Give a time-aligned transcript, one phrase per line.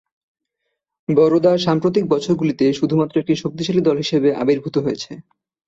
[1.09, 5.11] বরোদা সাম্প্রতিক বছরগুলিতে শুধুমাত্র একটি শক্তিশালী দল হিসেবে আবির্ভূত হয়েছে।